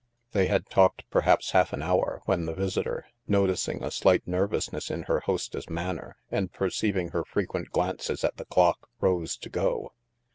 [0.31, 5.03] They had talked perhaps half an hour, when the visitor, noticing a slight nervousness in
[5.03, 9.93] her hostess' manner and perceiving her frequent glances at the clock, rose to go.